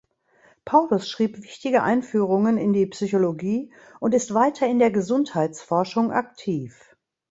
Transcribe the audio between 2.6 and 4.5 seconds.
die Psychologie und ist